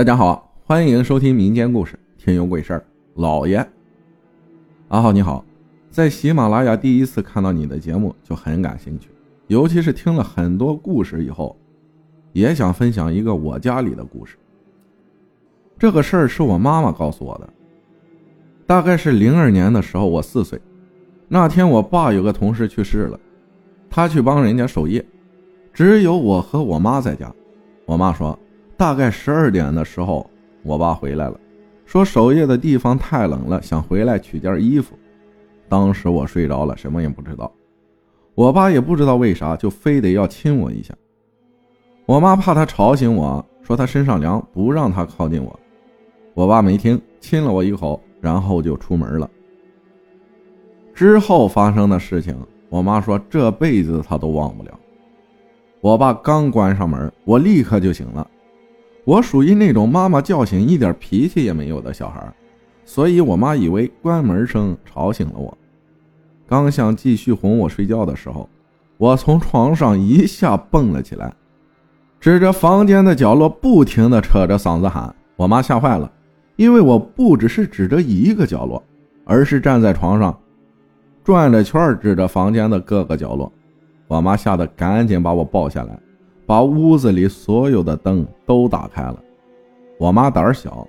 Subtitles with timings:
[0.00, 1.94] 大家好，欢迎收听民间故事
[2.24, 2.78] 《听有鬼事儿》。
[3.20, 3.58] 老爷，
[4.88, 5.44] 阿浩你好，
[5.90, 9.10] 在喜马拉雅第一次看到你的节目就很感兴趣，
[9.48, 11.54] 尤其是听了很多故事以后，
[12.32, 14.38] 也想分享一个我家里的故事。
[15.78, 17.46] 这个事儿是我妈妈告诉我的，
[18.66, 20.58] 大概是零二年的时候，我四岁，
[21.28, 23.20] 那天我爸有个同事去世了，
[23.90, 25.04] 他去帮人家守夜，
[25.74, 27.30] 只有我和我妈在家。
[27.84, 28.38] 我妈说。
[28.80, 30.26] 大概十二点的时候，
[30.62, 31.38] 我爸回来了，
[31.84, 34.98] 说守夜的地方太冷了，想回来取件衣服。
[35.68, 37.52] 当时我睡着了，什么也不知道。
[38.34, 40.94] 我爸也不知道为啥，就非得要亲我一下。
[42.06, 45.60] 我妈怕他吵醒我，说他身上凉，不让他靠近我。
[46.32, 49.28] 我爸没听，亲了我一口，然后就出门了。
[50.94, 52.34] 之后发生的事情，
[52.70, 54.70] 我妈说这辈子她都忘不了。
[55.82, 58.26] 我爸刚关上门，我立刻就醒了。
[59.10, 62.32] 我属于那种妈妈叫醒一点脾气也没有的小孩，
[62.84, 65.58] 所以我妈以为关门声吵醒了我。
[66.46, 68.48] 刚想继续哄我睡觉的时候，
[68.98, 71.34] 我从床上一下蹦了起来，
[72.20, 75.12] 指着房间的角落不停地扯着嗓子喊。
[75.34, 76.08] 我妈吓坏了，
[76.54, 78.80] 因为我不只是指着一个角落，
[79.24, 80.38] 而是站在床上，
[81.24, 83.52] 转着圈指着房间的各个角落。
[84.06, 85.98] 我妈吓得赶紧把我抱下来。
[86.50, 89.16] 把屋子里所有的灯都打开了。
[90.00, 90.84] 我妈胆儿小，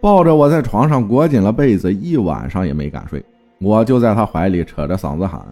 [0.00, 3.20] 抱着我在床上裹紧了被子，一晚上也没敢睡。
[3.60, 5.44] 我就在她怀里扯着嗓子喊。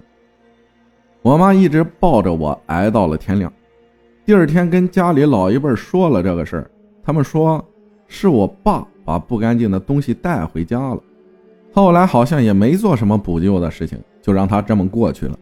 [1.22, 3.52] 我妈一直抱着我挨到了天亮。
[4.24, 6.70] 第二天跟家里老一辈说了这个事儿，
[7.02, 7.60] 他们说
[8.06, 11.00] 是我爸把不干净的东西带回家了。
[11.72, 15.36] 后来好像也没做什么补救的事情，就让他这么过去了。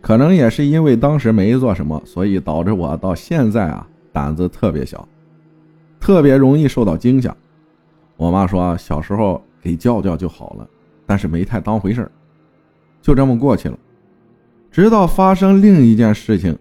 [0.00, 5.06] 可能也是因为当时没做什么，所以导致我到现在啊胆子特别小，
[6.00, 7.36] 特别容易受到惊吓。
[8.16, 10.68] 我妈说小时候给叫叫就好了，
[11.06, 12.10] 但是没太当回事
[13.02, 13.78] 就这么过去了。
[14.70, 16.56] 直到发生另一件事情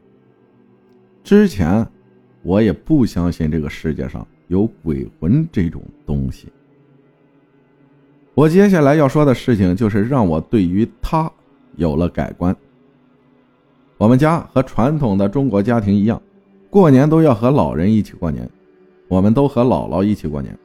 [1.23, 1.85] 之前，
[2.43, 6.47] 我也不相信这个世界上有鬼魂这种东西。
[8.33, 11.31] 我接下来要说的事情，就是让我对于他
[11.75, 12.55] 有了改观。
[13.99, 16.19] 我们家和传统的中国家庭一样，
[16.69, 18.49] 过年都要和老人一起过年。
[19.09, 20.57] 我们都和姥姥一起过年，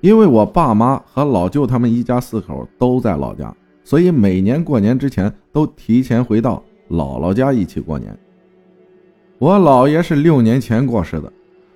[0.00, 8.16] 因为我爸妈和老舅他们一家四口都在老家，所以每年过年之前都提前回到姥姥家一起过年。
[9.38, 11.32] 我姥爷是六年前过世的，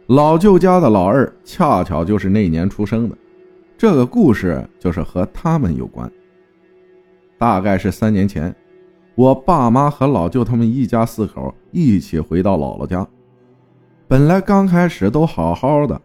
[0.06, 3.16] 老舅家的老二恰巧就是那年出生的。
[3.76, 6.08] 这个故事就是和他们有关。
[7.38, 8.54] 大概是三年前。
[9.14, 13.06] 我爸妈和老舅他们一家四口一起回到姥姥家，
[14.08, 16.00] 本来刚开始都好好的，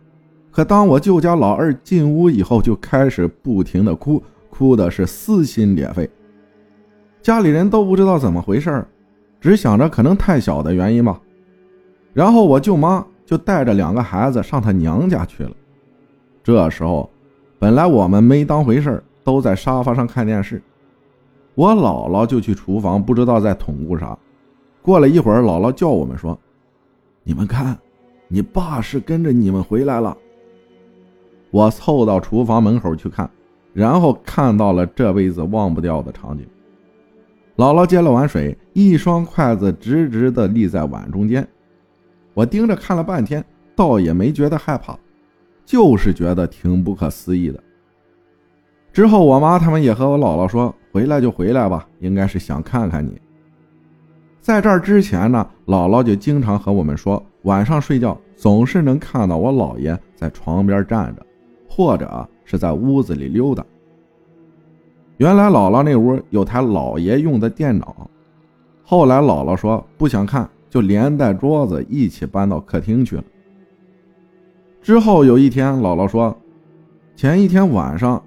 [0.51, 6.09] 可当我舅家老二进屋以后，就开始不停的哭，哭的是撕心裂肺。
[7.21, 8.85] 家里人都不知道怎么回事
[9.39, 11.19] 只想着可能太小的原因吧。
[12.13, 15.51] 然后我舅妈就带着两个孩子上她娘家去了。
[16.43, 17.09] 这时候，
[17.57, 20.61] 本来我们没当回事都在沙发上看电视。
[21.57, 24.15] 我姥姥就去厨房，不知道在捅咕啥。
[24.83, 26.39] 过了一会儿，姥姥叫我们说
[27.25, 27.75] ：“你们看，
[28.27, 30.15] 你爸是跟着你们回来了。”
[31.49, 33.27] 我凑到厨房门口去看，
[33.73, 36.45] 然后看到了这辈子忘不掉的场景。
[37.55, 41.45] 姥姥接了碗水，一双筷子直直的立在碗中间。
[42.35, 43.43] 我盯着看了半天，
[43.75, 44.95] 倒也没觉得害怕，
[45.65, 47.63] 就是觉得挺不可思议的。
[48.97, 50.73] 之后，我妈他们也和我姥姥说。
[50.91, 53.21] 回来就回来吧，应该是想看看你。
[54.41, 61.23] 在这之前呢，姥姥就经常和我们说，晚上睡觉总是能看到我姥爷在床边站着，
[61.69, 63.63] 或者是在屋子里溜达。
[65.17, 68.09] 原来姥姥那屋有台姥爷用的电脑，
[68.81, 73.23] 后来姥姥说不想看，就连带桌子一起搬到客厅去了。
[74.81, 76.35] 之后有一天，姥姥说，
[77.15, 78.19] 前一天晚上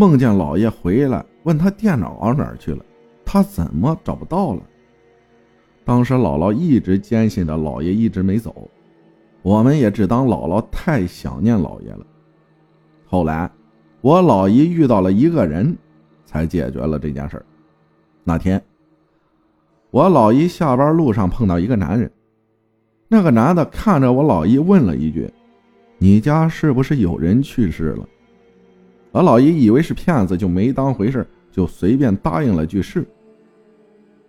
[0.00, 1.22] 梦见姥爷回来。
[1.42, 2.82] 问他电脑哪儿去了？
[3.22, 4.62] 他怎么找不到了？
[5.84, 8.66] 当时姥姥一直坚信着姥爷一直没走，
[9.42, 12.06] 我们也只当姥姥太想念姥爷了。
[13.04, 13.50] 后来，
[14.00, 15.76] 我老姨遇到了一个人，
[16.24, 17.44] 才解决了这件事
[18.24, 18.62] 那天，
[19.90, 22.10] 我老姨下班路上碰到一个男人，
[23.06, 25.30] 那个男的看着我老姨问了一句
[25.98, 28.08] ：“你家是不是有人去世了？”
[29.12, 33.04] 我老姨以为是骗子，就没当回事，就随便答应了句是。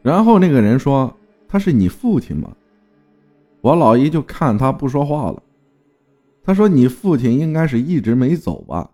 [0.01, 1.15] 然后那个人说
[1.47, 2.51] ：“他是你父亲吗？”
[3.61, 5.43] 我老姨就看他不说话了。
[6.43, 8.89] 他说：“你父亲应该是一直没走吧？”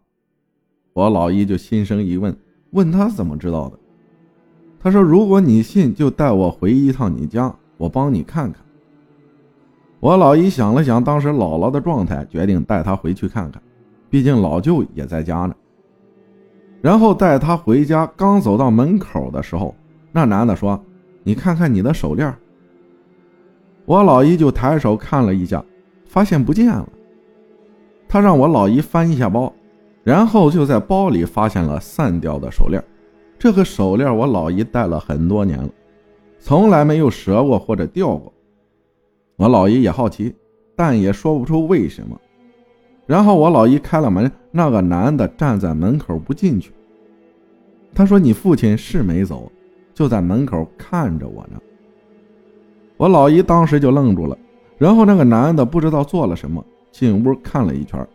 [0.91, 2.35] 我老姨就心生疑问，
[2.71, 3.79] 问他怎么知道的。
[4.79, 8.61] 他说：“如果你信，就带我回一趟你家，我帮你看看。”
[10.01, 13.61] 我老姨想了想当时姥姥的状态，决定带她回去看看，
[14.09, 15.55] 毕竟老舅也在家呢。
[16.87, 19.75] 然后带她回家，刚走到门口的时候，
[20.13, 20.81] 那男的说
[21.21, 22.33] ：“你看看你的手链。”
[23.83, 25.61] 我老姨就抬手看了一下，
[26.05, 26.87] 发现不见了。
[28.07, 29.51] 他让我老姨翻一下包，
[30.01, 32.81] 然后就在包里发现了散掉的手链。
[33.37, 35.69] 这个手链我老姨戴了很多年了，
[36.39, 38.31] 从来没有折过或者掉过。
[39.35, 40.33] 我老姨也好奇，
[40.73, 42.17] 但也说不出为什么。
[43.05, 46.71] 然后我老姨开了门，那个男的站在门口不进去。
[47.97, 49.51] 他说：“你父亲是没走，
[49.91, 51.59] 就在门口看着我呢。”
[52.95, 54.37] 我老姨当时就愣住了。
[54.77, 56.63] 然后那个男的不知道做了什么。
[56.91, 58.07] 进屋看了一圈，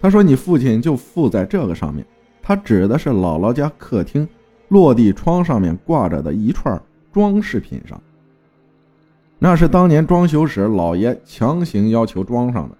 [0.00, 2.04] 他说：“你父亲就附在这个上面。”
[2.42, 4.26] 他指的是姥姥家客厅
[4.68, 6.80] 落地窗上面挂着的一串
[7.12, 8.00] 装饰品上，
[9.38, 12.76] 那是当年装修时老爷强行要求装上的。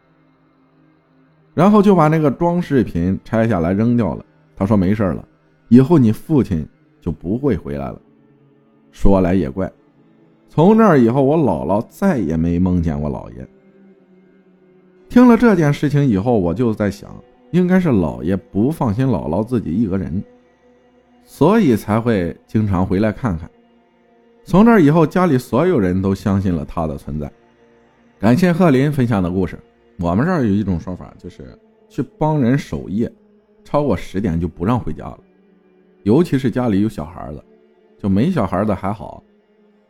[1.55, 4.25] 然后就把那个装饰品拆下来扔掉了。
[4.57, 5.25] 他说：“没事了，
[5.71, 6.69] 以后你父亲
[7.01, 7.99] 就不会回来了。”
[8.93, 9.73] 说来也怪，
[10.49, 13.49] 从那以后，我姥姥再也没梦见过姥爷。
[15.09, 17.09] 听了这件事情以后，我就在想，
[17.53, 20.23] 应该是姥爷不放心姥姥自己一个人，
[21.25, 23.49] 所以才会经常回来看看。
[24.45, 27.31] 从那以后，家里所有人都相信了他的存在。
[28.19, 29.57] 感谢贺林分享的故事。
[30.01, 31.57] 我们这儿有一种说法，就是
[31.89, 33.11] 去帮人守夜，
[33.63, 35.19] 超过十点就不让回家了，
[36.03, 37.45] 尤其是家里有小孩的，
[37.99, 39.23] 就没小孩的还好，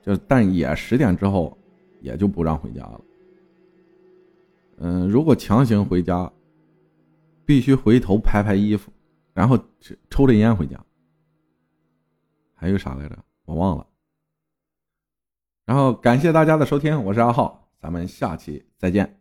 [0.03, 1.57] 就但也十点之后
[2.01, 3.01] 也就不让回家了。
[4.79, 6.31] 嗯，如果强行回家，
[7.45, 8.91] 必须回头拍拍衣服，
[9.35, 9.59] 然后
[10.09, 10.79] 抽着烟回家。
[12.55, 13.19] 还有啥来着？
[13.45, 13.87] 我忘了。
[15.67, 19.20] 然后感谢大家的收听，我是阿浩，咱们下期再见。